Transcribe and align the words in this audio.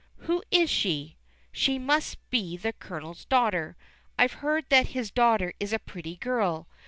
Who 0.21 0.41
is 0.49 0.67
she? 0.71 1.15
She 1.51 1.77
must 1.77 2.27
be 2.31 2.57
the 2.57 2.73
Colonel's 2.73 3.23
daughter; 3.25 3.77
I've 4.17 4.33
heard 4.41 4.65
that 4.69 4.87
his 4.97 5.11
daughter 5.11 5.53
is 5.59 5.73
a 5.73 5.77
pretty 5.77 6.15
girl. 6.15 6.67